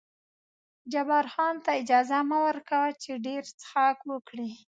[0.91, 4.49] جبار خان ته اجازه مه ور کوه چې ډېر څښاک وکړي.